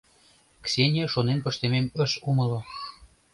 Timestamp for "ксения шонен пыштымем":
0.65-1.85